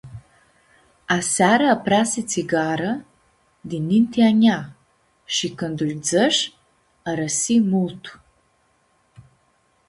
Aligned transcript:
Aseara 1.17 1.67
apreasi 1.73 2.21
tsigarã 2.29 2.93
di 3.67 3.77
ninti 3.89 4.17
a 4.29 4.31
njea, 4.39 4.59
shi 5.33 5.47
cãndu 5.59 5.83
lj-dzãsh, 5.89 6.41
arãsi 7.09 7.55
multu. 7.69 8.11